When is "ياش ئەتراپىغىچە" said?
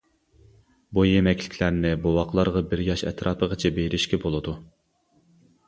2.89-3.73